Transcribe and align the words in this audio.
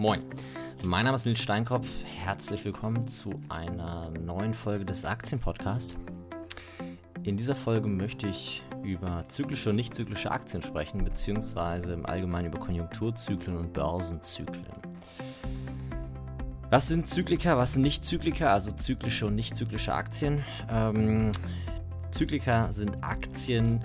Moin, 0.00 0.24
mein 0.82 1.04
Name 1.04 1.16
ist 1.16 1.26
Nils 1.26 1.40
Steinkopf. 1.40 1.86
Herzlich 2.24 2.64
willkommen 2.64 3.06
zu 3.06 3.38
einer 3.50 4.08
neuen 4.08 4.54
Folge 4.54 4.86
des 4.86 5.04
Aktienpodcasts. 5.04 5.94
In 7.22 7.36
dieser 7.36 7.54
Folge 7.54 7.86
möchte 7.86 8.26
ich 8.26 8.62
über 8.82 9.26
zyklische 9.28 9.68
und 9.68 9.76
nicht 9.76 9.94
zyklische 9.94 10.30
Aktien 10.30 10.62
sprechen, 10.62 11.04
beziehungsweise 11.04 11.92
im 11.92 12.06
Allgemeinen 12.06 12.46
über 12.46 12.58
Konjunkturzyklen 12.58 13.58
und 13.58 13.74
Börsenzyklen. 13.74 14.64
Was 16.70 16.88
sind 16.88 17.06
Zyklika, 17.06 17.58
was 17.58 17.74
sind 17.74 17.82
Nicht-Zyklika, 17.82 18.54
also 18.54 18.72
zyklische 18.72 19.26
und 19.26 19.34
nicht 19.34 19.54
zyklische 19.54 19.92
Aktien? 19.92 20.42
Ähm, 20.70 21.30
Zyklika 22.10 22.72
sind 22.72 23.04
Aktien, 23.04 23.84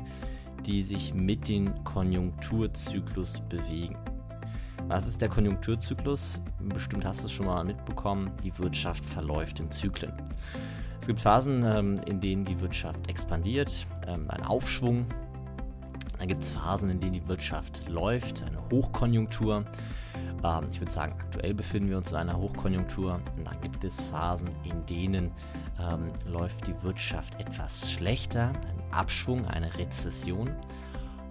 die 0.66 0.82
sich 0.82 1.14
mit 1.14 1.50
dem 1.50 1.84
Konjunkturzyklus 1.84 3.42
bewegen. 3.50 3.98
Was 4.88 5.08
ist 5.08 5.22
der 5.22 5.30
Konjunkturzyklus? 5.30 6.42
Bestimmt 6.60 7.06
hast 7.06 7.22
du 7.22 7.26
es 7.26 7.32
schon 7.32 7.48
mal 7.48 7.64
mitbekommen. 7.64 8.32
Die 8.44 8.58
Wirtschaft 8.60 9.04
verläuft 9.04 9.60
in 9.60 9.72
Zyklen. 9.72 10.14
Es 11.02 11.08
gibt 11.08 11.20
Phasen, 11.20 11.64
ähm, 11.64 11.96
in 12.06 12.20
denen 12.20 12.46
die 12.46 12.60
Wirtschaft 12.60 13.08
expandiert, 13.10 13.86
ähm, 14.08 14.26
ein 14.30 14.44
Aufschwung. 14.44 15.06
Dann 16.18 16.28
gibt 16.28 16.44
es 16.44 16.52
Phasen, 16.52 16.90
in 16.90 17.00
denen 17.00 17.14
die 17.14 17.28
Wirtschaft 17.28 17.88
läuft, 17.88 18.44
eine 18.44 18.58
Hochkonjunktur. 18.72 19.66
Ähm, 20.44 20.66
ich 20.72 20.80
würde 20.80 20.92
sagen, 20.92 21.14
aktuell 21.20 21.54
befinden 21.54 21.90
wir 21.90 21.98
uns 21.98 22.12
in 22.12 22.18
einer 22.18 22.38
Hochkonjunktur. 22.38 23.20
Und 23.38 23.46
dann 23.46 23.62
gibt 23.62 23.84
es 23.84 24.00
Phasen, 24.02 24.50
in 24.64 24.86
denen 24.86 25.32
läuft 26.26 26.68
die 26.68 26.84
Wirtschaft 26.84 27.38
etwas 27.40 27.92
schlechter, 27.92 28.48
ein 28.48 28.94
Abschwung, 28.94 29.46
eine 29.46 29.78
Rezession. 29.78 30.50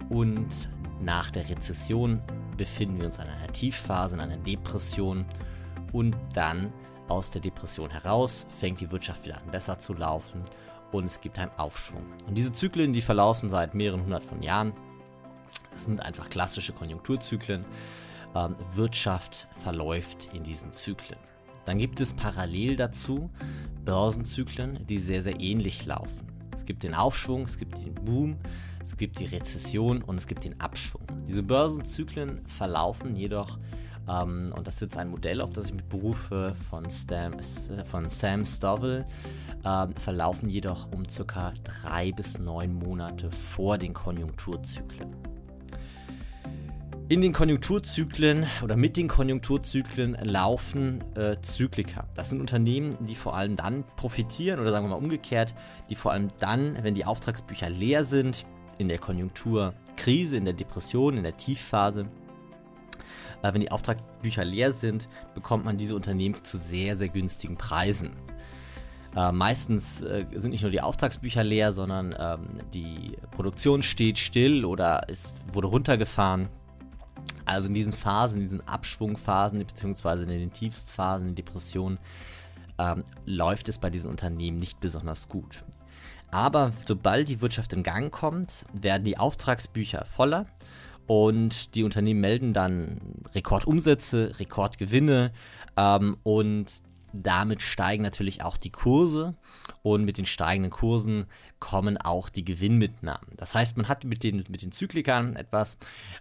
Und 0.09 0.69
nach 1.01 1.31
der 1.31 1.49
Rezession 1.49 2.21
befinden 2.55 2.99
wir 2.99 3.05
uns 3.05 3.17
in 3.17 3.25
einer 3.25 3.51
Tiefphase, 3.51 4.15
in 4.15 4.21
einer 4.21 4.37
Depression. 4.37 5.25
Und 5.91 6.15
dann 6.33 6.73
aus 7.07 7.31
der 7.31 7.41
Depression 7.41 7.89
heraus 7.89 8.47
fängt 8.59 8.79
die 8.79 8.91
Wirtschaft 8.91 9.25
wieder 9.25 9.37
an 9.37 9.51
besser 9.51 9.77
zu 9.77 9.93
laufen 9.93 10.43
und 10.91 11.05
es 11.05 11.21
gibt 11.21 11.37
einen 11.37 11.51
Aufschwung. 11.57 12.03
Und 12.27 12.35
diese 12.35 12.51
Zyklen, 12.51 12.93
die 12.93 13.01
verlaufen 13.01 13.49
seit 13.49 13.75
mehreren 13.75 14.03
hundert 14.03 14.23
von 14.23 14.41
Jahren. 14.41 14.73
Sind 15.75 16.01
einfach 16.01 16.29
klassische 16.29 16.73
Konjunkturzyklen. 16.73 17.65
Ähm, 18.33 18.55
Wirtschaft 18.75 19.47
verläuft 19.61 20.29
in 20.33 20.43
diesen 20.43 20.71
Zyklen. 20.71 21.19
Dann 21.65 21.79
gibt 21.79 21.99
es 21.99 22.13
parallel 22.13 22.75
dazu 22.75 23.29
Börsenzyklen, 23.83 24.85
die 24.87 24.99
sehr, 24.99 25.21
sehr 25.21 25.39
ähnlich 25.39 25.85
laufen. 25.85 26.34
Es 26.55 26.65
gibt 26.65 26.83
den 26.83 26.93
Aufschwung, 26.93 27.43
es 27.43 27.57
gibt 27.57 27.83
den 27.83 27.93
Boom, 27.93 28.37
es 28.81 28.95
gibt 28.97 29.19
die 29.19 29.25
Rezession 29.25 30.01
und 30.01 30.17
es 30.17 30.27
gibt 30.27 30.43
den 30.43 30.59
Abschwung. 30.59 31.03
Diese 31.27 31.43
Börsenzyklen 31.43 32.45
verlaufen 32.47 33.15
jedoch, 33.15 33.57
ähm, 34.07 34.53
und 34.55 34.65
das 34.65 34.75
ist 34.75 34.81
jetzt 34.81 34.97
ein 34.97 35.09
Modell, 35.09 35.41
auf 35.41 35.51
das 35.51 35.67
ich 35.67 35.73
mich 35.73 35.85
berufe, 35.85 36.55
von, 36.69 36.89
Stam, 36.89 37.33
von 37.85 38.09
Sam 38.09 38.45
Stovall, 38.45 39.05
äh, 39.63 39.87
verlaufen 39.99 40.49
jedoch 40.49 40.91
um 40.91 41.07
circa 41.09 41.53
drei 41.63 42.11
bis 42.11 42.39
neun 42.39 42.73
Monate 42.73 43.31
vor 43.31 43.77
den 43.77 43.93
Konjunkturzyklen. 43.93 45.34
In 47.07 47.21
den 47.21 47.33
Konjunkturzyklen 47.33 48.47
oder 48.63 48.75
mit 48.75 48.97
den 48.97 49.07
Konjunkturzyklen 49.07 50.17
laufen 50.23 51.03
äh, 51.15 51.39
Zyklika. 51.39 52.07
Das 52.15 52.31
sind 52.31 52.41
Unternehmen, 52.41 52.97
die 53.05 53.13
vor 53.13 53.35
allem 53.35 53.55
dann 53.55 53.83
profitieren 53.95 54.59
oder 54.59 54.71
sagen 54.71 54.85
wir 54.85 54.89
mal 54.89 54.95
umgekehrt, 54.95 55.53
die 55.87 55.95
vor 55.95 56.13
allem 56.13 56.29
dann, 56.39 56.79
wenn 56.81 56.95
die 56.95 57.05
Auftragsbücher 57.05 57.69
leer 57.69 58.05
sind, 58.05 58.47
in 58.79 58.87
der 58.87 58.97
Konjunkturkrise, 58.97 60.35
in 60.35 60.45
der 60.45 60.55
Depression, 60.55 61.15
in 61.15 61.23
der 61.23 61.37
Tiefphase, 61.37 62.07
äh, 63.43 63.53
wenn 63.53 63.61
die 63.61 63.71
Auftragbücher 63.71 64.43
leer 64.43 64.73
sind, 64.73 65.07
bekommt 65.35 65.63
man 65.63 65.77
diese 65.77 65.95
Unternehmen 65.95 66.43
zu 66.43 66.57
sehr, 66.57 66.97
sehr 66.97 67.09
günstigen 67.09 67.55
Preisen. 67.55 68.13
Äh, 69.15 69.31
meistens 69.31 70.01
äh, 70.01 70.25
sind 70.33 70.49
nicht 70.49 70.63
nur 70.63 70.71
die 70.71 70.81
Auftragsbücher 70.81 71.43
leer, 71.43 71.71
sondern 71.71 72.15
ähm, 72.17 72.47
die 72.73 73.15
Produktion 73.29 73.83
steht 73.83 74.17
still 74.17 74.65
oder 74.65 75.03
es 75.07 75.35
wurde 75.53 75.67
runtergefahren. 75.67 76.49
Also 77.45 77.67
in 77.67 77.73
diesen 77.73 77.93
Phasen, 77.93 78.41
in 78.41 78.43
diesen 78.43 78.67
Abschwungphasen, 78.67 79.59
beziehungsweise 79.59 80.23
in 80.23 80.29
den 80.29 80.53
Tiefstphasen, 80.53 81.29
in 81.29 81.35
Depressionen, 81.35 81.99
ähm, 82.77 83.03
läuft 83.25 83.69
es 83.69 83.77
bei 83.77 83.89
diesen 83.89 84.09
Unternehmen 84.09 84.59
nicht 84.59 84.79
besonders 84.79 85.29
gut. 85.29 85.63
Aber 86.31 86.73
sobald 86.85 87.29
die 87.29 87.41
Wirtschaft 87.41 87.73
in 87.73 87.83
Gang 87.83 88.11
kommt, 88.11 88.65
werden 88.73 89.03
die 89.03 89.17
Auftragsbücher 89.17 90.05
voller 90.05 90.47
und 91.07 91.75
die 91.75 91.83
Unternehmen 91.83 92.19
melden 92.19 92.53
dann 92.53 92.99
Rekordumsätze, 93.33 94.33
Rekordgewinne 94.39 95.31
ähm, 95.77 96.17
und 96.23 96.65
damit 97.23 97.61
steigen 97.61 98.03
natürlich 98.03 98.43
auch 98.43 98.57
die 98.57 98.71
Kurse 98.71 99.35
und 99.83 100.05
mit 100.05 100.17
den 100.17 100.25
steigenden 100.25 100.71
Kursen 100.71 101.27
kommen 101.59 101.97
auch 101.97 102.29
die 102.29 102.43
Gewinnmitnahmen. 102.43 103.31
Das 103.37 103.55
heißt, 103.55 103.77
man 103.77 103.87
hat 103.87 104.03
mit 104.03 104.23
den, 104.23 104.43
mit 104.49 104.61
den 104.61 104.71
Zyklikern 104.71 105.35
etwas, 105.35 105.77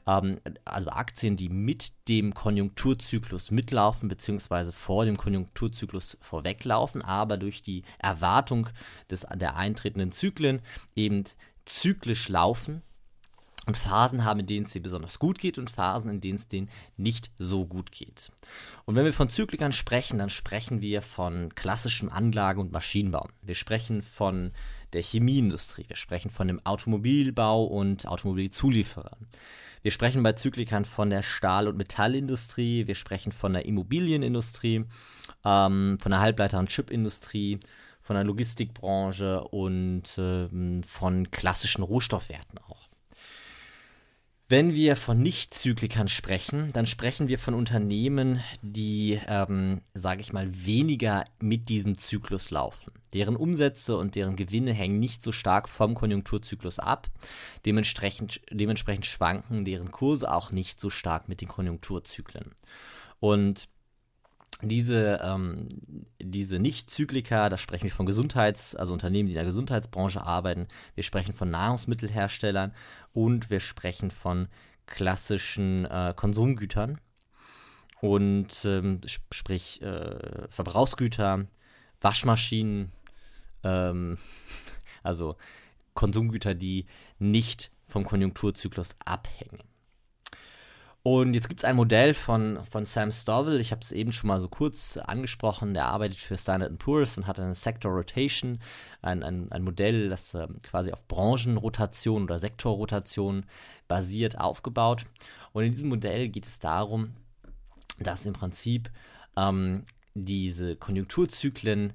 ähm, 0.06 0.38
also 0.65 0.91
Aktien, 0.91 1.37
die 1.37 1.49
mit 1.49 1.93
dem 2.09 2.34
Konjunkturzyklus 2.34 3.50
mitlaufen, 3.50 4.09
beziehungsweise 4.09 4.72
vor 4.72 5.05
dem 5.05 5.16
Konjunkturzyklus 5.16 6.19
vorweglaufen, 6.21 7.03
aber 7.03 7.37
durch 7.37 7.62
die 7.62 7.82
Erwartung 7.99 8.69
des, 9.11 9.26
der 9.34 9.56
eintretenden 9.56 10.12
Zyklen 10.12 10.62
eben 10.94 11.25
zyklisch 11.65 12.28
laufen 12.28 12.82
und 13.67 13.77
Phasen 13.77 14.25
haben, 14.25 14.41
in 14.41 14.47
denen 14.47 14.67
es 14.67 14.73
dir 14.73 14.83
besonders 14.83 15.19
gut 15.19 15.39
geht 15.39 15.59
und 15.59 15.71
Phasen, 15.71 16.11
in 16.11 16.21
denen 16.21 16.37
es 16.37 16.49
denen 16.49 16.71
nicht 16.97 17.31
so 17.39 17.67
gut 17.67 17.93
geht. 17.93 18.31
Und 18.85 18.95
wenn 18.95 19.05
wir 19.05 19.13
von 19.13 19.29
Zyklikern 19.29 19.73
sprechen, 19.73 20.19
dann 20.19 20.31
sprechen 20.31 20.81
wir 20.81 21.03
von 21.03 21.55
klassischem 21.55 22.11
Anlage- 22.11 22.61
und 22.61 22.73
Maschinenbau. 22.73 23.29
Wir 23.43 23.55
sprechen 23.55 24.03
von 24.03 24.53
der 24.93 25.03
Chemieindustrie, 25.03 25.87
wir 25.89 25.97
sprechen 25.97 26.31
von 26.31 26.47
dem 26.47 26.65
Automobilbau 26.65 27.65
und 27.65 28.07
Automobilzulieferern. 28.07 29.27
Wir 29.83 29.91
sprechen 29.91 30.23
bei 30.23 30.33
Zyklikern 30.33 30.87
von 30.87 31.11
der 31.11 31.23
Stahl- 31.23 31.69
und 31.69 31.77
Metallindustrie, 31.77 32.87
wir 32.87 32.95
sprechen 32.95 33.33
von 33.33 33.53
der 33.53 33.67
Immobilienindustrie, 33.67 34.87
ähm, 35.45 35.99
von 36.01 36.11
der 36.11 36.21
Halbleiter- 36.21 36.59
und 36.59 36.71
Chipindustrie, 36.71 37.61
von 38.01 38.17
der 38.17 38.25
Logistikbranche 38.25 39.43
und 39.45 40.05
ähm, 40.17 40.83
von 40.85 41.31
klassischen 41.31 41.83
Rohstoffwerten 41.83 42.59
auch. 42.61 42.84
Wenn 44.55 44.73
wir 44.73 44.95
von 44.95 45.19
Nicht-Zyklikern 45.19 46.07
sprechen, 46.07 46.73
dann 46.73 46.87
sprechen 46.87 47.27
wir 47.27 47.41
von 47.41 47.55
Unternehmen, 47.55 48.41
die, 48.63 49.19
ähm, 49.27 49.81
sage 49.95 50.21
ich 50.21 50.33
mal, 50.33 50.49
weniger 50.65 51.25
mit 51.41 51.69
diesem 51.69 51.99
Zyklus 51.99 52.51
laufen. 52.51 52.93
Deren 53.15 53.35
Umsätze 53.35 53.97
und 53.97 54.15
deren 54.15 54.37
Gewinne 54.37 54.73
hängen 54.73 55.01
nicht 55.01 55.25
so 55.25 55.33
stark 55.33 55.69
vom 55.69 55.97
Konjunkturzyklus 55.97 56.79
ab. 56.79 57.09
Dementsprechend, 57.67 58.43
dementsprechend 58.49 59.07
schwanken 59.07 59.65
deren 59.65 59.91
Kurse 59.91 60.31
auch 60.31 60.53
nicht 60.53 60.79
so 60.79 60.89
stark 60.89 61.29
mit 61.29 61.41
den 61.41 61.49
Konjunkturzyklen. 61.49 62.53
Und 63.19 63.69
diese, 64.63 65.21
ähm, 65.23 65.69
diese 66.21 66.59
Nicht-Zyklika, 66.59 67.49
da 67.49 67.59
sprechen 67.59 67.85
wir 67.85 67.91
von 67.91 68.07
Gesundheits-, 68.07 68.75
also 68.75 68.93
Unternehmen, 68.93 69.27
die 69.27 69.33
in 69.33 69.37
der 69.37 69.45
Gesundheitsbranche 69.45 70.23
arbeiten, 70.23 70.69
wir 70.95 71.05
sprechen 71.05 71.35
von 71.35 71.51
Nahrungsmittelherstellern 71.51 72.73
und 73.13 73.51
wir 73.51 73.61
sprechen 73.61 74.11
von 74.11 74.49
klassischen 74.87 75.87
äh, 75.87 76.15
Konsumgütern 76.17 77.01
und 78.01 78.65
ähm, 78.65 79.01
sprich 79.07 79.81
äh, 79.83 80.49
Verbrauchsgüter, 80.49 81.47
Waschmaschinen, 82.01 82.93
ähm, 83.63 84.19
also 85.03 85.37
Konsumgüter, 85.95 86.55
die 86.55 86.87
nicht 87.19 87.71
vom 87.87 88.05
Konjunkturzyklus 88.05 88.97
abhängen. 89.05 89.63
Und 91.07 91.35
jetzt 91.35 91.51
gibt 91.51 91.61
es 91.61 91.65
ein 91.67 91.77
Modell 91.77 92.15
von, 92.15 92.65
von 92.65 92.87
Sam 92.87 93.13
Stovall, 93.13 93.61
ich 93.61 93.73
habe 93.73 93.83
es 93.83 93.93
eben 93.93 94.11
schon 94.11 94.29
mal 94.29 94.41
so 94.41 94.49
kurz 94.49 94.97
angesprochen, 94.97 95.75
der 95.75 95.85
arbeitet 95.85 96.17
für 96.17 96.39
Standard 96.39 96.79
Poor's 96.79 97.19
und 97.19 97.27
hat 97.27 97.39
eine 97.39 97.55
Sector 97.55 97.93
Rotation, 97.93 98.59
ein, 99.03 99.23
ein, 99.23 99.53
ein 99.53 99.65
Modell, 99.65 100.09
das 100.09 100.33
äh, 100.33 100.49
quasi 100.62 100.93
auf 100.93 101.06
Branchenrotation 101.06 102.23
oder 102.23 102.39
Sektorrotation 102.39 103.45
basiert, 103.87 104.39
aufgebaut. 104.39 105.05
Und 105.53 105.65
in 105.65 105.73
diesem 105.73 105.91
Modell 105.91 106.31
geht 106.31 106.47
es 106.47 106.59
darum, 106.59 107.12
dass 107.99 108.25
im 108.25 108.33
Prinzip 108.33 108.91
ähm, 109.37 109.85
diese 110.15 110.75
Konjunkturzyklen 110.75 111.93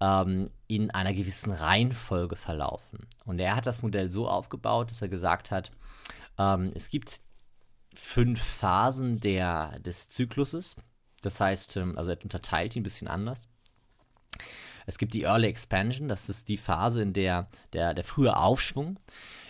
ähm, 0.00 0.50
in 0.66 0.90
einer 0.90 1.14
gewissen 1.14 1.52
Reihenfolge 1.52 2.36
verlaufen. 2.36 3.06
Und 3.24 3.38
er 3.38 3.56
hat 3.56 3.64
das 3.64 3.80
Modell 3.80 4.10
so 4.10 4.28
aufgebaut, 4.28 4.90
dass 4.90 5.00
er 5.00 5.08
gesagt 5.08 5.50
hat, 5.50 5.70
ähm, 6.36 6.70
es 6.74 6.90
gibt 6.90 7.22
fünf 7.94 8.42
Phasen 8.42 9.20
der, 9.20 9.78
des 9.80 10.08
Zykluses. 10.08 10.76
Das 11.22 11.40
heißt, 11.40 11.76
ähm, 11.76 11.98
also 11.98 12.10
er 12.10 12.22
unterteilt 12.22 12.76
ihn 12.76 12.80
ein 12.80 12.84
bisschen 12.84 13.08
anders. 13.08 13.42
Es 14.86 14.98
gibt 14.98 15.14
die 15.14 15.22
Early 15.22 15.46
Expansion, 15.46 16.08
das 16.08 16.28
ist 16.28 16.48
die 16.48 16.56
Phase, 16.56 17.02
in 17.02 17.12
der 17.12 17.48
der, 17.72 17.94
der 17.94 18.04
frühe 18.04 18.36
Aufschwung, 18.36 18.98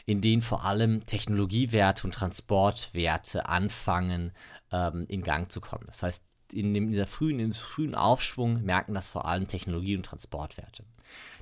in 0.04 0.20
dem 0.20 0.42
vor 0.42 0.64
allem 0.64 1.06
Technologiewerte 1.06 2.04
und 2.04 2.14
Transportwerte 2.14 3.46
anfangen 3.46 4.32
ähm, 4.72 5.06
in 5.08 5.22
Gang 5.22 5.50
zu 5.50 5.60
kommen. 5.60 5.84
Das 5.86 6.02
heißt, 6.02 6.24
in, 6.52 6.74
dem, 6.74 6.88
dieser 6.88 7.06
frühen, 7.06 7.40
in 7.40 7.52
frühen 7.52 7.94
Aufschwung 7.94 8.62
merken 8.62 8.94
das 8.94 9.08
vor 9.08 9.26
allem 9.26 9.48
Technologie- 9.48 9.96
und 9.96 10.04
Transportwerte. 10.04 10.84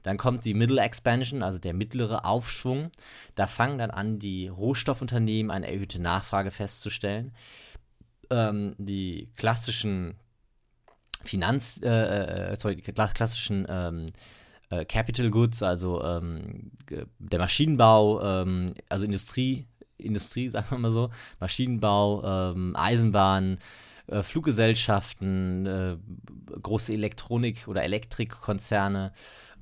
Dann 0.03 0.17
kommt 0.17 0.45
die 0.45 0.55
Middle 0.55 0.81
Expansion, 0.81 1.43
also 1.43 1.59
der 1.59 1.75
mittlere 1.75 2.25
Aufschwung. 2.25 2.91
Da 3.35 3.47
fangen 3.47 3.79
dann 3.79 3.91
an, 3.91 4.19
die 4.19 4.49
Rohstoffunternehmen 4.49 5.51
eine 5.51 5.71
erhöhte 5.71 5.99
Nachfrage 5.99 6.51
festzustellen. 6.51 7.33
Ähm, 8.31 8.75
die 8.79 9.29
klassischen 9.37 10.15
Finanz, 11.25 11.81
äh, 11.83 12.53
äh 12.53 12.57
sorry, 12.59 12.77
die 12.77 12.83
klassischen 12.83 13.67
ähm, 13.69 14.07
äh, 14.71 14.85
Capital 14.85 15.31
Goods, 15.31 15.63
also 15.63 16.03
ähm, 16.05 16.71
der 17.19 17.39
Maschinenbau, 17.39 18.23
ähm, 18.23 18.75
also 18.89 19.05
Industrie, 19.05 19.67
Industrie, 19.97 20.49
sagen 20.51 20.67
wir 20.71 20.79
mal 20.79 20.93
so, 20.93 21.11
Maschinenbau, 21.41 22.53
ähm, 22.53 22.77
Eisenbahn, 22.77 23.59
äh, 24.09 24.23
Fluggesellschaften, 24.23 25.67
äh, 25.67 25.97
große 26.61 26.93
Elektronik- 26.93 27.69
oder 27.69 27.83
Elektrikkonzerne, 27.83 29.13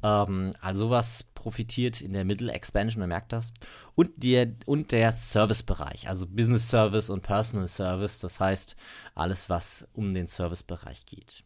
ähm, 0.03 0.53
also 0.61 0.87
sowas 0.87 1.25
profitiert 1.35 2.01
in 2.01 2.13
der 2.13 2.25
Middle 2.25 2.53
Expansion, 2.53 3.01
man 3.01 3.09
merkt 3.09 3.33
das. 3.33 3.53
Und 3.95 4.11
der, 4.17 4.53
und 4.67 4.93
der 4.93 5.13
Servicebereich, 5.13 6.09
also 6.09 6.27
Business 6.27 6.69
Service 6.69 7.11
und 7.11 7.23
Personal 7.23 7.69
Service, 7.69 8.19
das 8.19 8.41
heißt 8.41 8.77
alles, 9.15 9.49
was 9.49 9.87
um 9.93 10.15
den 10.15 10.27
Servicebereich 10.27 11.07
geht. 11.07 11.45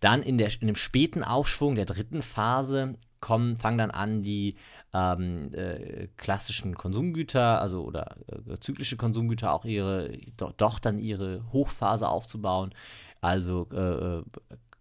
Dann 0.00 0.22
in, 0.22 0.38
der, 0.38 0.50
in 0.60 0.66
dem 0.66 0.76
späten 0.76 1.22
Aufschwung 1.22 1.76
der 1.76 1.86
dritten 1.86 2.22
Phase 2.22 2.94
kommen, 3.20 3.56
fangen 3.56 3.78
dann 3.78 3.92
an, 3.92 4.22
die 4.22 4.56
ähm, 4.94 5.52
äh, 5.54 6.08
klassischen 6.16 6.74
Konsumgüter, 6.74 7.60
also 7.60 7.82
oder 7.84 8.16
äh, 8.26 8.58
zyklische 8.60 8.96
Konsumgüter 8.96 9.52
auch 9.52 9.64
ihre, 9.64 10.10
doch, 10.36 10.52
doch, 10.52 10.78
dann 10.78 10.98
ihre 10.98 11.44
Hochphase 11.52 12.08
aufzubauen. 12.08 12.74
Also 13.20 13.68
äh, 13.72 14.18
äh 14.18 14.22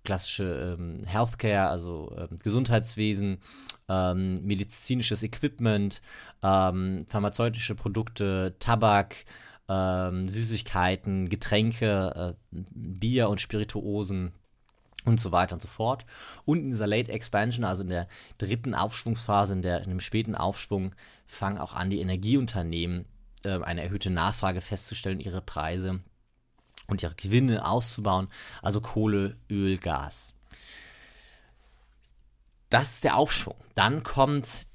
klassische 0.04 0.78
ähm, 0.80 1.04
Healthcare, 1.06 1.70
also 1.70 2.12
ähm, 2.18 2.40
Gesundheitswesen, 2.40 3.38
ähm, 3.88 4.36
medizinisches 4.42 5.22
Equipment, 5.22 6.02
ähm, 6.42 7.06
pharmazeutische 7.08 7.76
Produkte, 7.76 8.56
Tabak, 8.60 9.26
ähm, 9.70 10.28
Süßigkeiten, 10.28 11.30
Getränke, 11.30 12.36
äh, 12.52 12.58
Bier 12.74 13.30
und 13.30 13.42
Spirituosen 13.42 14.32
und 15.06 15.20
so 15.20 15.32
weiter 15.32 15.54
und 15.54 15.62
so 15.62 15.68
fort. 15.68 16.06
Und 16.46 16.60
in 16.60 16.70
dieser 16.70 16.88
Late 16.88 17.12
Expansion, 17.12 17.66
also 17.66 17.84
in 17.84 17.90
der 17.90 18.08
dritten 18.38 18.76
Aufschwungsphase, 18.76 19.54
in, 19.54 19.62
der, 19.62 19.84
in 19.84 19.90
dem 19.90 20.00
späten 20.00 20.36
Aufschwung, 20.36 20.94
fangen 21.26 21.58
auch 21.58 21.74
an, 21.74 21.90
die 21.90 22.02
Energieunternehmen 22.02 23.06
äh, 23.44 23.62
eine 23.62 23.84
erhöhte 23.84 24.10
Nachfrage 24.10 24.62
festzustellen, 24.62 25.20
ihre 25.20 25.42
Preise 25.42 26.02
und 26.88 27.04
ihre 27.04 27.16
Gewinne 27.16 27.66
auszubauen, 27.66 28.28
also 28.62 28.82
Kohle, 28.82 29.38
Öl, 29.50 29.78
Gas. 29.78 30.34
Das 32.70 32.94
ist 32.94 33.04
der 33.04 33.18
Aufschwung. 33.18 33.58
Dann 33.76 34.04
kommt 34.04 34.68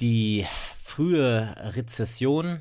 die 0.00 0.46
frühe 0.82 1.54
Rezession, 1.58 2.60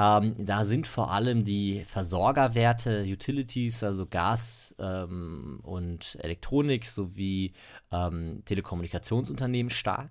ähm, 0.00 0.34
da 0.38 0.64
sind 0.64 0.86
vor 0.86 1.12
allem 1.12 1.44
die 1.44 1.84
Versorgerwerte, 1.84 3.04
Utilities, 3.06 3.84
also 3.84 4.06
Gas 4.06 4.74
ähm, 4.78 5.60
und 5.62 6.16
Elektronik 6.22 6.86
sowie 6.86 7.52
ähm, 7.92 8.42
Telekommunikationsunternehmen 8.46 9.68
stark. 9.68 10.10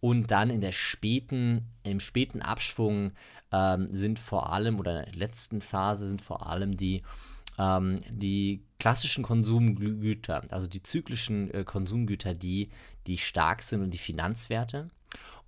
Und 0.00 0.32
dann 0.32 0.50
in 0.50 0.60
der 0.60 0.72
späten, 0.72 1.68
im 1.84 2.00
späten 2.00 2.42
Abschwung 2.42 3.12
ähm, 3.52 3.86
sind 3.92 4.18
vor 4.18 4.52
allem, 4.52 4.80
oder 4.80 5.04
in 5.04 5.12
der 5.12 5.20
letzten 5.20 5.60
Phase 5.60 6.08
sind 6.08 6.20
vor 6.20 6.48
allem 6.48 6.76
die, 6.76 7.02
ähm, 7.56 8.00
die 8.10 8.64
klassischen 8.80 9.22
Konsumgüter, 9.22 10.42
also 10.50 10.66
die 10.66 10.82
zyklischen 10.82 11.54
äh, 11.54 11.62
Konsumgüter, 11.62 12.34
die, 12.34 12.68
die 13.06 13.18
stark 13.18 13.62
sind 13.62 13.80
und 13.80 13.92
die 13.92 13.98
Finanzwerte. 13.98 14.90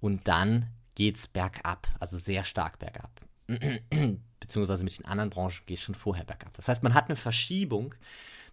Und 0.01 0.29
dann 0.29 0.67
geht 0.95 1.17
es 1.17 1.27
bergab, 1.27 1.89
also 1.99 2.17
sehr 2.17 2.45
stark 2.45 2.79
bergab. 2.79 3.27
Beziehungsweise 4.41 4.85
mit 4.85 4.99
den 4.99 5.07
anderen 5.07 5.31
Branchen 5.31 5.63
geht 5.67 5.79
es 5.79 5.83
schon 5.83 5.95
vorher 5.95 6.25
bergab. 6.25 6.53
Das 6.55 6.69
heißt, 6.69 6.83
man 6.83 6.95
hat 6.95 7.07
eine 7.07 7.17
Verschiebung 7.17 7.95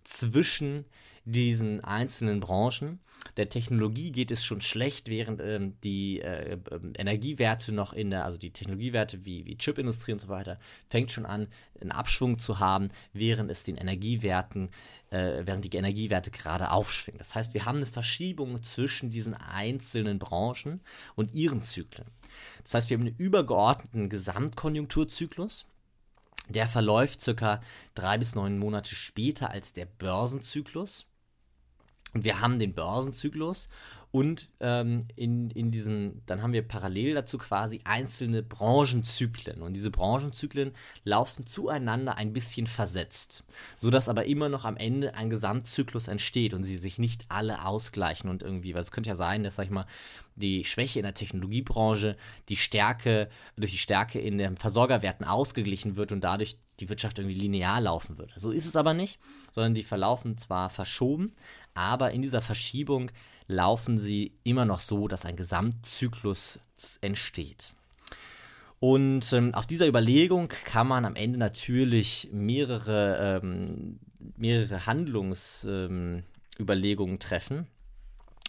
zwischen 0.04 0.86
diesen 1.25 1.83
einzelnen 1.83 2.39
Branchen. 2.39 2.99
Der 3.37 3.49
Technologie 3.49 4.11
geht 4.11 4.31
es 4.31 4.43
schon 4.43 4.61
schlecht, 4.61 5.07
während 5.07 5.41
ähm, 5.41 5.79
die 5.81 6.19
äh, 6.19 6.53
äh, 6.53 6.59
Energiewerte 6.97 7.71
noch 7.71 7.93
in 7.93 8.09
der, 8.09 8.25
also 8.25 8.37
die 8.37 8.51
Technologiewerte 8.51 9.25
wie, 9.25 9.45
wie 9.45 9.57
Chipindustrie 9.57 10.13
und 10.13 10.19
so 10.19 10.27
weiter, 10.27 10.59
fängt 10.89 11.11
schon 11.11 11.25
an, 11.25 11.47
einen 11.79 11.91
Abschwung 11.91 12.39
zu 12.39 12.59
haben, 12.59 12.89
während 13.13 13.49
es 13.49 13.63
den 13.63 13.77
Energiewerten, 13.77 14.69
äh, 15.09 15.43
während 15.45 15.63
die 15.63 15.77
Energiewerte 15.77 16.31
gerade 16.31 16.71
aufschwingen. 16.71 17.19
Das 17.19 17.35
heißt, 17.35 17.53
wir 17.53 17.65
haben 17.65 17.77
eine 17.77 17.85
Verschiebung 17.85 18.61
zwischen 18.61 19.09
diesen 19.09 19.33
einzelnen 19.33 20.19
Branchen 20.19 20.81
und 21.15 21.33
ihren 21.33 21.61
Zyklen. 21.61 22.07
Das 22.63 22.73
heißt, 22.73 22.89
wir 22.89 22.97
haben 22.97 23.07
einen 23.07 23.15
übergeordneten 23.17 24.09
Gesamtkonjunkturzyklus. 24.09 25.65
Der 26.49 26.67
verläuft 26.67 27.21
circa 27.21 27.61
drei 27.95 28.17
bis 28.17 28.35
neun 28.35 28.59
Monate 28.59 28.95
später 28.95 29.49
als 29.49 29.71
der 29.71 29.85
Börsenzyklus. 29.85 31.05
Und 32.13 32.24
wir 32.24 32.39
haben 32.39 32.60
den 32.60 32.74
Börsenzyklus 32.74 33.69
und 34.13 34.48
ähm, 34.60 35.07
in, 35.15 35.50
in 35.50 35.71
diesen, 35.71 36.21
dann 36.27 36.44
haben 36.44 36.54
wir 36.54 36.62
parallel 36.62 37.15
dazu 37.15 37.39
quasi 37.39 37.81
einzelne 37.83 38.44
Branchenzyklen. 38.44 39.63
Und 39.63 39.74
diese 39.74 39.89
Branchenzyklen 39.89 40.74
laufen 41.04 41.48
zueinander 41.48 42.15
ein 42.15 42.31
bisschen 42.31 42.68
versetzt, 42.68 43.44
sodass 43.80 44.10
aber 44.10 44.25
immer 44.25 44.50
noch 44.50 44.65
am 44.65 44.77
Ende 44.77 45.15
ein 45.15 45.31
Gesamtzyklus 45.31 46.07
entsteht 46.07 46.54
und 46.54 46.63
sie 46.63 46.77
sich 46.77 47.00
nicht 47.00 47.25
alle 47.30 47.65
ausgleichen 47.65 48.30
und 48.30 48.44
irgendwie, 48.44 48.75
weil 48.75 48.81
es 48.81 48.92
könnte 48.92 49.09
ja 49.09 49.16
sein, 49.16 49.44
dass, 49.44 49.56
sag 49.56 49.66
ich 49.66 49.71
mal, 49.71 49.88
die 50.36 50.63
Schwäche 50.63 51.00
in 51.00 51.04
der 51.04 51.16
Technologiebranche 51.16 52.16
die 52.50 52.57
Stärke, 52.57 53.30
durch 53.57 53.71
die 53.71 53.77
Stärke 53.80 54.19
in 54.19 54.38
den 54.38 54.57
Versorgerwerten 54.57 55.25
ausgeglichen 55.25 55.95
wird 55.95 56.12
und 56.12 56.21
dadurch 56.21 56.57
die 56.80 56.89
Wirtschaft 56.89 57.19
irgendwie 57.19 57.39
linear 57.39 57.81
laufen 57.81 58.18
würde. 58.18 58.33
So 58.36 58.51
ist 58.51 58.66
es 58.66 58.75
aber 58.75 58.94
nicht, 58.94 59.19
sondern 59.51 59.74
die 59.75 59.83
verlaufen 59.83 60.38
zwar 60.38 60.69
verschoben, 60.69 61.33
aber 61.73 62.11
in 62.11 62.21
dieser 62.21 62.41
Verschiebung 62.41 63.11
laufen 63.47 63.97
sie 63.97 64.33
immer 64.43 64.65
noch 64.65 64.79
so, 64.79 65.07
dass 65.07 65.25
ein 65.25 65.35
Gesamtzyklus 65.35 66.59
entsteht. 67.01 67.73
Und 68.79 69.31
ähm, 69.31 69.53
auf 69.53 69.65
dieser 69.65 69.87
Überlegung 69.87 70.49
kann 70.49 70.87
man 70.87 71.05
am 71.05 71.15
Ende 71.15 71.39
natürlich 71.39 72.29
mehrere, 72.33 73.39
ähm, 73.41 73.99
mehrere 74.35 74.85
Handlungsüberlegungen 74.85 77.15
ähm, 77.15 77.19
treffen. 77.19 77.68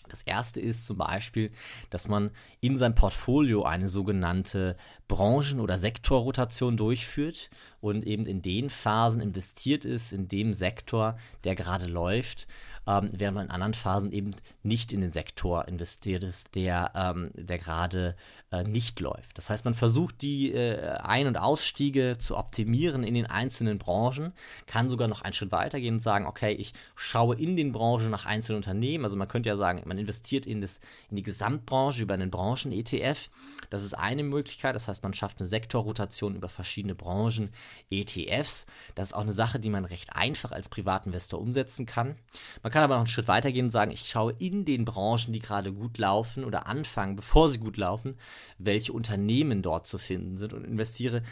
Das 0.08 0.22
erste 0.22 0.60
ist 0.60 0.86
zum 0.86 0.98
Beispiel, 0.98 1.50
dass 1.90 2.08
man 2.08 2.30
in 2.60 2.76
seinem 2.76 2.94
Portfolio 2.94 3.62
eine 3.62 3.88
sogenannte 3.88 4.76
Branchen- 5.08 5.60
oder 5.60 5.78
Sektorrotation 5.78 6.76
durchführt 6.76 7.50
und 7.80 8.06
eben 8.06 8.26
in 8.26 8.42
den 8.42 8.70
Phasen 8.70 9.20
investiert 9.20 9.84
ist, 9.84 10.12
in 10.12 10.28
dem 10.28 10.52
Sektor, 10.52 11.16
der 11.44 11.54
gerade 11.54 11.86
läuft, 11.86 12.46
ähm, 12.86 13.10
während 13.12 13.36
man 13.36 13.46
in 13.46 13.50
anderen 13.50 13.74
Phasen 13.74 14.12
eben 14.12 14.34
nicht 14.62 14.92
in 14.92 15.00
den 15.00 15.12
Sektor 15.12 15.66
investiert 15.68 16.22
ist, 16.22 16.54
der, 16.54 16.92
ähm, 16.94 17.30
der 17.34 17.58
gerade 17.58 18.16
äh, 18.50 18.62
nicht 18.62 19.00
läuft. 19.00 19.38
Das 19.38 19.50
heißt, 19.50 19.64
man 19.64 19.74
versucht 19.74 20.22
die 20.22 20.52
äh, 20.52 20.96
Ein- 21.02 21.26
und 21.26 21.36
Ausstiege 21.36 22.16
zu 22.18 22.36
optimieren 22.36 23.02
in 23.02 23.14
den 23.14 23.26
einzelnen 23.26 23.78
Branchen, 23.78 24.32
kann 24.66 24.90
sogar 24.90 25.08
noch 25.08 25.22
einen 25.22 25.34
Schritt 25.34 25.52
weitergehen 25.52 25.94
und 25.94 26.00
sagen, 26.00 26.26
okay, 26.26 26.52
ich 26.52 26.72
schaue 26.96 27.36
in 27.36 27.56
den 27.56 27.72
Branchen 27.72 28.10
nach 28.10 28.26
einzelnen 28.26 28.56
Unternehmen. 28.56 29.04
Also 29.04 29.16
man 29.16 29.28
könnte 29.28 29.48
ja 29.48 29.56
sagen, 29.56 29.82
man 29.86 29.98
investiert 29.98 30.46
in, 30.46 30.60
das, 30.60 30.78
in 31.10 31.16
die 31.16 31.22
Gesamtbranche 31.22 32.02
über 32.02 32.14
einen 32.14 32.30
Branchen-ETF. 32.30 33.30
Das 33.70 33.82
ist 33.82 33.94
eine 33.94 34.22
Möglichkeit. 34.22 34.74
Das 34.74 34.88
heißt, 34.88 35.02
man 35.02 35.14
schafft 35.14 35.40
eine 35.40 35.48
Sektorrotation 35.48 36.36
über 36.36 36.48
verschiedene 36.48 36.94
Branchen, 36.94 37.50
ETFs. 37.90 38.66
Das 38.94 39.08
ist 39.08 39.14
auch 39.14 39.22
eine 39.22 39.32
Sache, 39.32 39.58
die 39.58 39.70
man 39.70 39.84
recht 39.84 40.14
einfach 40.14 40.52
als 40.52 40.68
Privatinvestor 40.68 41.40
umsetzen 41.40 41.86
kann. 41.86 42.16
Man 42.62 42.72
kann 42.74 42.82
aber 42.82 42.94
noch 42.94 43.02
einen 43.02 43.06
Schritt 43.06 43.28
weitergehen 43.28 43.66
und 43.66 43.70
sagen, 43.70 43.92
ich 43.92 44.08
schaue 44.08 44.34
in 44.40 44.64
den 44.64 44.84
Branchen, 44.84 45.32
die 45.32 45.38
gerade 45.38 45.72
gut 45.72 45.96
laufen 45.96 46.44
oder 46.44 46.66
anfangen, 46.66 47.14
bevor 47.14 47.48
sie 47.48 47.60
gut 47.60 47.76
laufen, 47.76 48.18
welche 48.58 48.92
Unternehmen 48.92 49.62
dort 49.62 49.86
zu 49.86 49.96
finden 49.96 50.38
sind 50.38 50.52
und 50.52 50.64
investiere 50.64 51.22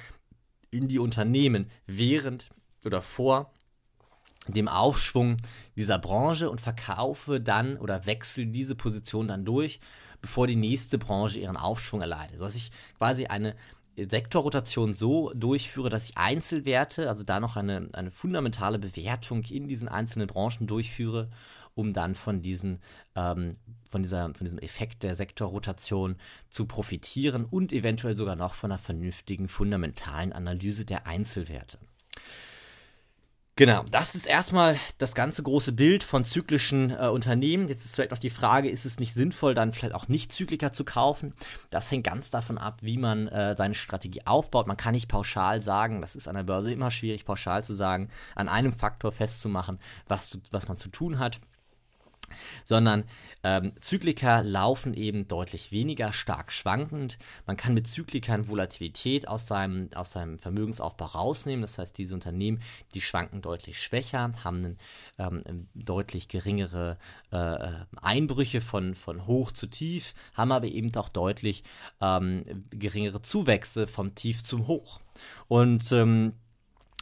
in 0.70 0.87
die 0.87 1.00
Unternehmen 1.00 1.68
während 1.84 2.49
oder 2.84 3.02
vor 3.02 3.52
dem 4.46 4.68
Aufschwung 4.68 5.37
dieser 5.75 5.99
Branche 5.99 6.49
und 6.49 6.61
verkaufe 6.61 7.40
dann 7.40 7.76
oder 7.76 8.06
wechsle 8.06 8.46
diese 8.46 8.76
Position 8.76 9.26
dann 9.26 9.44
durch, 9.44 9.80
bevor 10.20 10.46
die 10.46 10.54
nächste 10.54 10.96
Branche 10.96 11.40
ihren 11.40 11.56
Aufschwung 11.56 12.02
erleidet. 12.02 12.38
Sodass 12.38 12.54
ich 12.54 12.70
quasi 12.99 13.26
eine 13.26 13.56
Sektorrotation 13.96 14.94
so 14.94 15.32
durchführe, 15.34 15.90
dass 15.90 16.08
ich 16.08 16.16
Einzelwerte, 16.16 17.08
also 17.08 17.25
da 17.25 17.40
noch 17.40 17.56
eine, 17.56 17.88
eine 17.92 18.11
fundamentale 18.11 18.78
Bewertung 18.78 19.42
in 19.44 19.68
diesen 19.68 19.88
einzelnen 19.88 20.26
Branchen 20.26 20.66
durchführe, 20.66 21.28
um 21.75 21.92
dann 21.92 22.14
von, 22.14 22.42
diesen, 22.42 22.80
ähm, 23.16 23.56
von, 23.88 24.02
dieser, 24.02 24.32
von 24.34 24.44
diesem 24.44 24.58
Effekt 24.58 25.02
der 25.02 25.14
Sektorrotation 25.14 26.16
zu 26.49 26.66
profitieren 26.66 27.44
und 27.44 27.72
eventuell 27.72 28.16
sogar 28.16 28.37
noch 28.37 28.54
von 28.54 28.70
einer 28.72 28.78
vernünftigen 28.78 29.49
fundamentalen 29.49 30.32
Analyse 30.32 30.84
der 30.84 31.06
Einzelwerte. 31.06 31.78
Genau, 33.54 33.85
das 33.90 34.14
ist 34.14 34.25
erstmal 34.25 34.78
das 34.97 35.14
ganze 35.14 35.42
große 35.42 35.73
Bild 35.73 36.04
von 36.04 36.25
zyklischen 36.25 36.90
äh, 36.90 37.09
Unternehmen. 37.09 37.68
Jetzt 37.68 37.85
ist 37.85 37.94
vielleicht 37.94 38.11
noch 38.11 38.18
die 38.18 38.30
Frage, 38.30 38.71
ist 38.71 38.87
es 38.87 38.99
nicht 38.99 39.12
sinnvoll, 39.12 39.52
dann 39.52 39.75
vielleicht 39.75 39.94
auch 39.94 40.09
nicht 40.09 40.32
Zykliker 40.32 40.73
zu 40.73 40.85
kaufen? 40.85 41.35
Das 41.68 41.90
hängt 41.90 42.04
ganz 42.04 42.30
davon 42.30 42.56
ab, 42.56 42.78
wie 42.80 42.97
man 42.97 43.28
äh, 43.28 43.54
seine 43.54 43.75
Strategie 43.75 44.23
aufbaut. 44.25 44.66
Man 44.66 44.78
kann 44.78 44.94
nicht 44.94 45.09
pauschal 45.09 45.61
sagen, 45.61 46.00
das 46.00 46.16
ist 46.16 46.28
an 46.28 46.35
der 46.35 46.44
Börse 46.44 46.73
immer 46.73 46.90
schwierig, 46.90 47.26
pauschal 47.26 47.62
zu 47.62 47.75
sagen, 47.75 48.09
an 48.35 48.49
einem 48.49 48.73
Faktor 48.73 49.12
festzumachen, 49.12 49.78
was, 50.09 50.38
was 50.50 50.66
man 50.68 50.78
zu 50.78 50.88
tun 50.88 51.18
hat 51.18 51.38
sondern 52.64 53.04
ähm, 53.44 53.72
Zykliker 53.80 54.42
laufen 54.42 54.94
eben 54.94 55.26
deutlich 55.26 55.72
weniger 55.72 56.12
stark 56.12 56.52
schwankend. 56.52 57.18
Man 57.46 57.56
kann 57.56 57.74
mit 57.74 57.88
Zyklikern 57.88 58.48
Volatilität 58.48 59.26
aus 59.26 59.46
seinem, 59.46 59.90
aus 59.94 60.12
seinem 60.12 60.38
Vermögensaufbau 60.38 61.06
rausnehmen. 61.06 61.62
Das 61.62 61.78
heißt, 61.78 61.98
diese 61.98 62.14
Unternehmen, 62.14 62.62
die 62.94 63.00
schwanken 63.00 63.42
deutlich 63.42 63.82
schwächer, 63.82 64.32
haben 64.44 64.78
einen, 65.18 65.42
ähm, 65.46 65.68
deutlich 65.74 66.28
geringere 66.28 66.98
äh, 67.30 67.72
Einbrüche 68.00 68.60
von, 68.60 68.94
von 68.94 69.26
hoch 69.26 69.50
zu 69.50 69.66
tief, 69.66 70.14
haben 70.34 70.52
aber 70.52 70.68
eben 70.68 70.94
auch 70.94 71.08
deutlich 71.08 71.64
ähm, 72.00 72.66
geringere 72.70 73.22
Zuwächse 73.22 73.86
vom 73.86 74.14
Tief 74.14 74.44
zum 74.44 74.68
Hoch. 74.68 75.00
Und 75.48 75.90
ähm, 75.92 76.34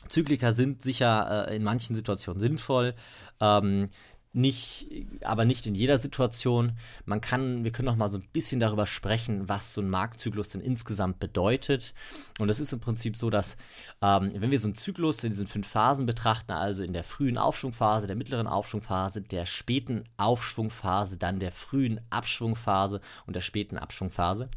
Zykliker 0.08 0.52
sind 0.52 0.82
sicher 0.82 1.48
äh, 1.48 1.56
in 1.56 1.62
manchen 1.62 1.94
Situationen 1.94 2.40
sinnvoll. 2.40 2.94
Ähm, 3.40 3.88
nicht, 4.32 4.86
aber 5.22 5.44
nicht 5.44 5.66
in 5.66 5.74
jeder 5.74 5.98
Situation. 5.98 6.72
Man 7.04 7.20
kann, 7.20 7.64
wir 7.64 7.72
können 7.72 7.86
noch 7.86 7.96
mal 7.96 8.10
so 8.10 8.18
ein 8.18 8.28
bisschen 8.32 8.60
darüber 8.60 8.86
sprechen, 8.86 9.48
was 9.48 9.74
so 9.74 9.80
ein 9.80 9.90
Marktzyklus 9.90 10.50
denn 10.50 10.60
insgesamt 10.60 11.18
bedeutet. 11.18 11.94
Und 12.38 12.48
es 12.48 12.60
ist 12.60 12.72
im 12.72 12.80
Prinzip 12.80 13.16
so, 13.16 13.28
dass 13.28 13.56
ähm, 14.00 14.32
wenn 14.34 14.52
wir 14.52 14.60
so 14.60 14.68
einen 14.68 14.76
Zyklus 14.76 15.24
in 15.24 15.30
diesen 15.30 15.48
fünf 15.48 15.66
Phasen 15.66 16.06
betrachten, 16.06 16.52
also 16.52 16.82
in 16.82 16.92
der 16.92 17.02
frühen 17.02 17.38
Aufschwungphase, 17.38 18.06
der 18.06 18.16
mittleren 18.16 18.46
Aufschwungphase, 18.46 19.20
der 19.20 19.46
späten 19.46 20.04
Aufschwungphase, 20.16 21.18
dann 21.18 21.40
der 21.40 21.50
frühen 21.50 22.00
Abschwungphase 22.10 23.00
und 23.26 23.34
der 23.34 23.40
späten 23.40 23.78
Abschwungphase, 23.78 24.48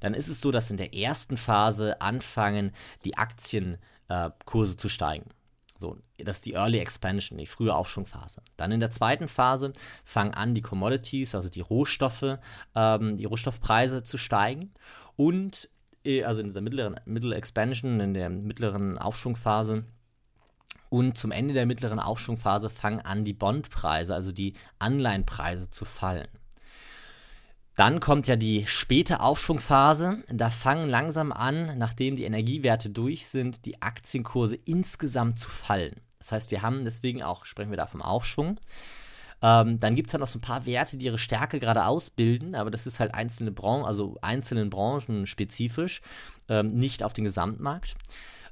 dann 0.00 0.12
ist 0.12 0.28
es 0.28 0.42
so, 0.42 0.52
dass 0.52 0.70
in 0.70 0.76
der 0.76 0.94
ersten 0.94 1.38
Phase 1.38 2.02
anfangen 2.02 2.72
die 3.06 3.16
Aktienkurse 3.16 4.74
äh, 4.74 4.76
zu 4.76 4.90
steigen. 4.90 5.30
So, 5.78 5.98
das 6.18 6.36
ist 6.36 6.46
die 6.46 6.54
Early 6.54 6.78
Expansion, 6.78 7.38
die 7.38 7.46
frühe 7.46 7.74
Aufschwungphase. 7.74 8.42
Dann 8.56 8.72
in 8.72 8.80
der 8.80 8.90
zweiten 8.90 9.28
Phase 9.28 9.72
fangen 10.04 10.32
an, 10.32 10.54
die 10.54 10.62
Commodities, 10.62 11.34
also 11.34 11.48
die 11.48 11.60
Rohstoffe, 11.60 12.38
ähm, 12.74 13.16
die 13.16 13.24
Rohstoffpreise 13.24 14.04
zu 14.04 14.16
steigen. 14.16 14.72
Und 15.16 15.68
äh, 16.04 16.24
also 16.24 16.40
in 16.40 16.52
der 16.52 16.62
mittleren 16.62 17.00
Middle 17.04 17.34
Expansion, 17.34 18.00
in 18.00 18.14
der 18.14 18.30
mittleren 18.30 18.98
Aufschwungphase, 18.98 19.84
und 20.90 21.18
zum 21.18 21.32
Ende 21.32 21.54
der 21.54 21.66
mittleren 21.66 21.98
Aufschwungphase 21.98 22.70
fangen 22.70 23.00
an, 23.00 23.24
die 23.24 23.32
Bondpreise, 23.32 24.14
also 24.14 24.30
die 24.30 24.54
Anleihenpreise 24.78 25.68
zu 25.68 25.84
fallen. 25.84 26.28
Dann 27.76 27.98
kommt 27.98 28.28
ja 28.28 28.36
die 28.36 28.66
späte 28.66 29.20
Aufschwungphase. 29.20 30.22
Da 30.28 30.50
fangen 30.50 30.88
langsam 30.88 31.32
an, 31.32 31.76
nachdem 31.76 32.16
die 32.16 32.24
Energiewerte 32.24 32.88
durch 32.88 33.26
sind, 33.26 33.64
die 33.66 33.82
Aktienkurse 33.82 34.56
insgesamt 34.64 35.40
zu 35.40 35.48
fallen. 35.48 36.00
Das 36.18 36.32
heißt, 36.32 36.50
wir 36.50 36.62
haben 36.62 36.84
deswegen 36.84 37.22
auch, 37.22 37.44
sprechen 37.44 37.70
wir 37.70 37.76
da 37.76 37.86
vom 37.86 38.00
Aufschwung. 38.00 38.60
Ähm, 39.42 39.80
dann 39.80 39.96
gibt 39.96 40.08
es 40.08 40.14
halt 40.14 40.20
noch 40.20 40.28
so 40.28 40.38
ein 40.38 40.42
paar 40.42 40.64
Werte, 40.66 40.96
die 40.96 41.04
ihre 41.04 41.18
Stärke 41.18 41.58
gerade 41.58 41.84
ausbilden, 41.84 42.54
aber 42.54 42.70
das 42.70 42.86
ist 42.86 43.00
halt 43.00 43.12
einzelne 43.12 43.50
Branchen, 43.50 43.84
also 43.84 44.16
einzelnen 44.22 44.70
Branchen 44.70 45.26
spezifisch, 45.26 46.00
ähm, 46.48 46.68
nicht 46.68 47.02
auf 47.02 47.12
den 47.12 47.24
Gesamtmarkt. 47.24 47.94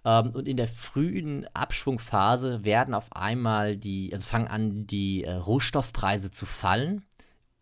Ähm, 0.04 0.32
und 0.32 0.48
in 0.48 0.56
der 0.56 0.68
frühen 0.68 1.46
Abschwungphase 1.54 2.64
werden 2.64 2.92
auf 2.92 3.14
einmal 3.14 3.76
die, 3.76 4.10
also 4.12 4.26
fangen 4.26 4.48
an, 4.48 4.86
die 4.86 5.24
äh, 5.24 5.32
Rohstoffpreise 5.32 6.30
zu 6.30 6.44
fallen 6.44 7.06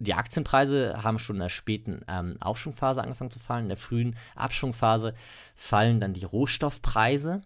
die 0.01 0.15
Aktienpreise 0.15 1.03
haben 1.03 1.19
schon 1.19 1.37
in 1.37 1.43
der 1.43 1.49
späten 1.51 2.01
ähm, 2.09 2.37
Aufschwungphase 2.41 3.03
angefangen 3.03 3.31
zu 3.31 3.39
fallen. 3.39 3.65
In 3.65 3.69
der 3.69 3.77
frühen 3.77 4.17
Abschwungphase 4.35 5.15
fallen 5.55 6.01
dann 6.01 6.15
die 6.15 6.25
Rohstoffpreise. 6.25 7.43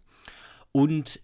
Und 0.71 1.21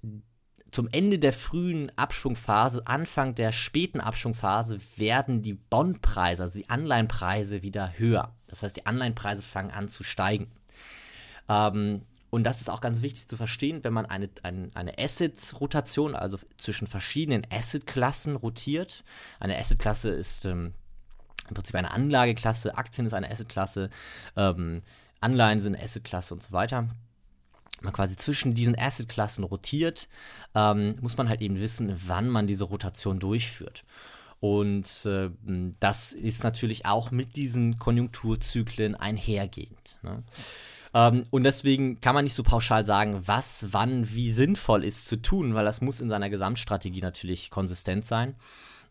zum 0.73 0.89
Ende 0.91 1.21
der 1.21 1.33
frühen 1.33 1.91
Abschwungphase, 1.97 2.87
Anfang 2.87 3.37
der 3.37 3.53
späten 3.53 4.01
Abschwungphase, 4.01 4.79
werden 4.97 5.43
die 5.43 5.55
Bondpreise, 5.55 6.43
also 6.43 6.59
die 6.59 6.69
Anleihenpreise, 6.69 7.63
wieder 7.63 7.97
höher. 7.97 8.35
Das 8.49 8.65
heißt, 8.65 8.77
die 8.77 8.87
Anleihenpreise 8.87 9.43
fangen 9.43 9.71
an 9.71 9.89
zu 9.89 10.03
steigen. 10.03 10.51
Ähm, 11.49 12.03
und 12.31 12.45
das 12.45 12.61
ist 12.61 12.71
auch 12.71 12.81
ganz 12.81 13.03
wichtig 13.03 13.29
zu 13.29 13.37
verstehen, 13.37 13.83
wenn 13.85 13.93
man 13.93 14.07
eine, 14.07 14.31
eine, 14.43 14.71
eine 14.75 14.99
Assets-Rotation, 14.99 16.17
also 16.17 16.39
zwischen 16.59 16.89
verschiedenen 16.89 17.47
Asset-Klassen 17.51 18.35
rotiert. 18.35 19.05
Eine 19.39 19.59
Asset-Klasse 19.59 20.11
ist 20.11 20.45
ähm, 20.45 20.75
im 21.51 21.55
Prinzip 21.55 21.75
eine 21.75 21.91
Anlageklasse, 21.91 22.77
Aktien 22.77 23.07
ist 23.07 23.15
eine 23.15 23.31
Assetklasse, 23.31 23.91
ähm, 24.37 24.83
Anleihen 25.21 25.61
sind 25.61 25.79
Assetklasse 25.79 26.35
und 26.35 26.43
so 26.43 26.53
weiter. 26.53 26.89
Man 27.83 27.93
quasi 27.93 28.17
zwischen 28.17 28.55
diesen 28.55 28.79
Assetklassen 28.79 29.45
rotiert, 29.45 30.09
ähm, 30.55 30.97
muss 31.01 31.17
man 31.17 31.29
halt 31.29 31.41
eben 31.41 31.61
wissen, 31.61 31.95
wann 32.07 32.29
man 32.29 32.47
diese 32.47 32.65
Rotation 32.65 33.19
durchführt. 33.19 33.85
Und 34.41 35.05
äh, 35.05 35.31
das 35.81 36.13
ist 36.13 36.45
natürlich 36.45 36.87
auch 36.87 37.11
mit 37.11 37.37
diesen 37.37 37.79
Konjunkturzyklen 37.79 38.95
einhergehend. 38.95 39.99
Ne? 40.03 40.23
Ähm, 40.95 41.25
und 41.31 41.45
deswegen 41.45 42.01
kann 42.01 42.15
man 42.15 42.25
nicht 42.25 42.35
so 42.35 42.43
pauschal 42.43 42.85
sagen, 42.85 43.23
was, 43.27 43.67
wann, 43.71 44.13
wie 44.13 44.33
sinnvoll 44.33 44.85
ist 44.85 45.09
zu 45.09 45.17
tun, 45.17 45.55
weil 45.55 45.65
das 45.65 45.83
muss 45.83 46.01
in 46.01 46.09
seiner 46.09 46.31
Gesamtstrategie 46.31 47.03
natürlich 47.03 47.51
konsistent 47.51 48.05
sein. 48.07 48.35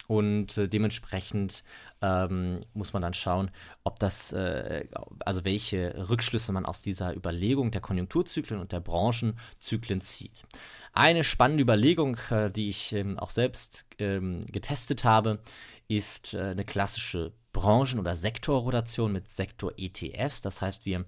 Und 0.09 0.57
äh, 0.57 0.67
dementsprechend 0.67 1.63
ähm, 2.01 2.55
muss 2.73 2.93
man 2.93 3.03
dann 3.03 3.13
schauen, 3.13 3.51
ob 3.83 3.99
das, 3.99 4.31
äh, 4.31 4.87
also 5.23 5.45
welche 5.45 6.09
Rückschlüsse 6.09 6.51
man 6.51 6.65
aus 6.65 6.81
dieser 6.81 7.15
Überlegung 7.15 7.69
der 7.69 7.81
Konjunkturzyklen 7.81 8.59
und 8.59 8.71
der 8.71 8.79
Branchenzyklen 8.79 10.01
zieht. 10.01 10.47
Eine 10.93 11.23
spannende 11.23 11.61
Überlegung, 11.61 12.17
äh, 12.31 12.49
die 12.49 12.69
ich 12.69 12.91
ähm, 12.93 13.19
auch 13.19 13.29
selbst 13.29 13.85
ähm, 13.99 14.47
getestet 14.47 15.03
habe, 15.03 15.43
ist 15.87 16.33
äh, 16.33 16.39
eine 16.39 16.65
klassische 16.65 17.31
Branchen- 17.53 17.99
oder 17.99 18.15
Sektorrotation 18.15 19.11
mit 19.11 19.29
Sektor-ETFs. 19.29 20.41
Das 20.41 20.63
heißt, 20.63 20.87
wir 20.87 21.05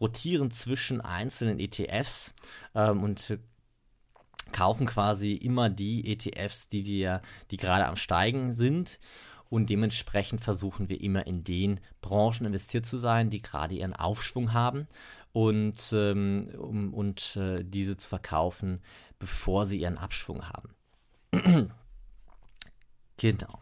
rotieren 0.00 0.52
zwischen 0.52 1.00
einzelnen 1.00 1.58
ETFs 1.58 2.34
ähm, 2.76 3.02
und 3.02 3.36
kaufen 4.64 4.86
quasi 4.86 5.32
immer 5.32 5.68
die 5.68 6.10
ETFs, 6.10 6.68
die 6.68 6.86
wir, 6.86 7.20
die 7.50 7.58
gerade 7.58 7.84
am 7.86 7.96
Steigen 7.96 8.52
sind. 8.52 8.98
Und 9.50 9.68
dementsprechend 9.68 10.40
versuchen 10.40 10.88
wir 10.88 11.02
immer 11.02 11.26
in 11.26 11.44
den 11.44 11.80
Branchen 12.00 12.46
investiert 12.46 12.86
zu 12.86 12.96
sein, 12.96 13.28
die 13.28 13.42
gerade 13.42 13.74
ihren 13.74 13.92
Aufschwung 13.92 14.54
haben 14.54 14.88
und, 15.32 15.92
ähm, 15.92 16.48
und 16.94 17.36
äh, 17.36 17.62
diese 17.62 17.98
zu 17.98 18.08
verkaufen, 18.08 18.80
bevor 19.18 19.66
sie 19.66 19.80
ihren 19.80 19.98
Abschwung 19.98 20.48
haben. 20.48 21.74
Genau. 23.16 23.60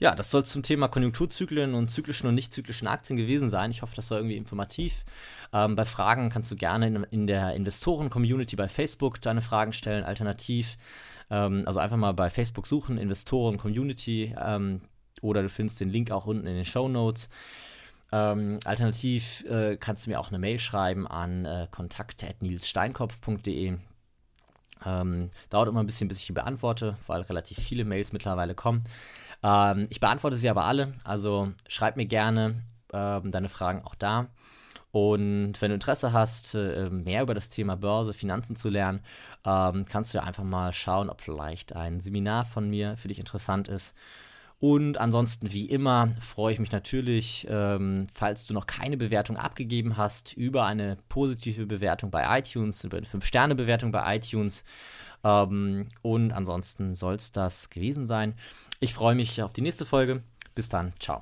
Ja, 0.00 0.14
das 0.14 0.30
soll 0.30 0.44
zum 0.44 0.62
Thema 0.62 0.88
Konjunkturzyklen 0.88 1.74
und 1.74 1.88
zyklischen 1.88 2.28
und 2.28 2.34
nicht 2.34 2.52
zyklischen 2.52 2.88
Aktien 2.88 3.16
gewesen 3.16 3.48
sein. 3.48 3.70
Ich 3.70 3.82
hoffe, 3.82 3.94
das 3.96 4.10
war 4.10 4.18
irgendwie 4.18 4.36
informativ. 4.36 5.04
Ähm, 5.52 5.76
bei 5.76 5.84
Fragen 5.84 6.30
kannst 6.30 6.50
du 6.50 6.56
gerne 6.56 6.88
in, 6.88 7.04
in 7.04 7.26
der 7.26 7.54
Investoren-Community 7.54 8.56
bei 8.56 8.68
Facebook 8.68 9.20
deine 9.20 9.40
Fragen 9.40 9.72
stellen. 9.72 10.04
Alternativ, 10.04 10.76
ähm, 11.30 11.62
also 11.66 11.80
einfach 11.80 11.96
mal 11.96 12.12
bei 12.12 12.28
Facebook 12.28 12.66
suchen, 12.66 12.98
Investoren-Community, 12.98 14.34
ähm, 14.38 14.82
oder 15.22 15.42
du 15.42 15.48
findest 15.48 15.80
den 15.80 15.90
Link 15.90 16.10
auch 16.10 16.26
unten 16.26 16.46
in 16.46 16.56
den 16.56 16.64
Show 16.64 16.88
Notes. 16.88 17.28
Ähm, 18.12 18.58
alternativ 18.64 19.44
äh, 19.48 19.76
kannst 19.76 20.06
du 20.06 20.10
mir 20.10 20.20
auch 20.20 20.28
eine 20.28 20.38
Mail 20.38 20.58
schreiben 20.58 21.06
an 21.06 21.44
äh, 21.44 21.68
kontakt.nilssteinkopf.de. 21.70 23.74
Ähm, 24.84 25.30
dauert 25.50 25.68
immer 25.68 25.80
ein 25.80 25.86
bisschen, 25.86 26.08
bis 26.08 26.18
ich 26.18 26.26
die 26.26 26.32
beantworte, 26.32 26.96
weil 27.06 27.22
relativ 27.22 27.58
viele 27.58 27.84
Mails 27.84 28.12
mittlerweile 28.12 28.54
kommen. 28.54 28.84
Ähm, 29.42 29.86
ich 29.90 30.00
beantworte 30.00 30.36
sie 30.36 30.48
aber 30.48 30.64
alle, 30.64 30.92
also 31.04 31.52
schreib 31.68 31.96
mir 31.96 32.06
gerne 32.06 32.62
ähm, 32.92 33.30
deine 33.30 33.48
Fragen 33.48 33.82
auch 33.82 33.94
da. 33.94 34.28
Und 34.94 35.60
wenn 35.60 35.70
du 35.70 35.74
Interesse 35.74 36.12
hast, 36.12 36.54
äh, 36.54 36.88
mehr 36.88 37.22
über 37.22 37.34
das 37.34 37.48
Thema 37.48 37.76
Börse, 37.76 38.12
Finanzen 38.12 38.54
zu 38.54 38.68
lernen, 38.68 39.00
ähm, 39.44 39.84
kannst 39.88 40.14
du 40.14 40.18
ja 40.18 40.24
einfach 40.24 40.44
mal 40.44 40.72
schauen, 40.72 41.10
ob 41.10 41.20
vielleicht 41.20 41.74
ein 41.74 42.00
Seminar 42.00 42.44
von 42.44 42.70
mir 42.70 42.96
für 42.96 43.08
dich 43.08 43.18
interessant 43.18 43.66
ist. 43.66 43.92
Und 44.64 44.96
ansonsten, 44.96 45.52
wie 45.52 45.66
immer, 45.66 46.08
freue 46.20 46.54
ich 46.54 46.58
mich 46.58 46.72
natürlich, 46.72 47.46
ähm, 47.50 48.06
falls 48.14 48.46
du 48.46 48.54
noch 48.54 48.66
keine 48.66 48.96
Bewertung 48.96 49.36
abgegeben 49.36 49.98
hast, 49.98 50.32
über 50.32 50.64
eine 50.64 50.96
positive 51.10 51.66
Bewertung 51.66 52.10
bei 52.10 52.38
iTunes, 52.38 52.82
über 52.82 52.96
eine 52.96 53.04
5-Sterne-Bewertung 53.04 53.92
bei 53.92 54.16
iTunes. 54.16 54.64
Ähm, 55.22 55.86
und 56.00 56.32
ansonsten 56.32 56.94
soll 56.94 57.16
es 57.16 57.30
das 57.30 57.68
gewesen 57.68 58.06
sein. 58.06 58.36
Ich 58.80 58.94
freue 58.94 59.14
mich 59.14 59.42
auf 59.42 59.52
die 59.52 59.60
nächste 59.60 59.84
Folge. 59.84 60.22
Bis 60.54 60.70
dann. 60.70 60.94
Ciao. 60.98 61.20